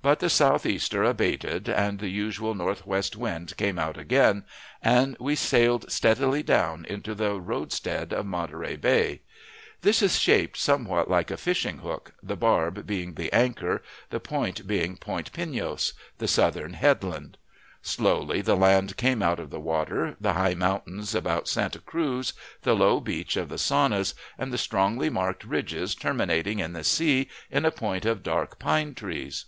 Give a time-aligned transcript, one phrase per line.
[0.00, 4.44] But the southeaster abated, and the usual northwest wind came out again,
[4.80, 9.22] and we sailed steadily down into the roadstead of Monterey Bay.
[9.80, 14.68] This is shaped somewhat like a fish hook, the barb being the harbor, the point
[14.68, 17.36] being Point Pinos, the southern headland.
[17.82, 22.76] Slowly the land came out of the water, the high mountains about Santa Cruz, the
[22.76, 27.64] low beach of the Saunas, and the strongly marked ridge terminating in the sea in
[27.64, 29.46] a point of dark pine trees.